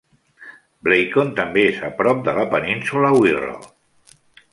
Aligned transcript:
Blacon 0.87 1.29
també 1.39 1.65
és 1.73 1.77
a 1.89 1.91
prop 1.99 2.23
de 2.29 2.35
la 2.39 2.47
península 2.57 3.13
Wirral. 3.19 3.69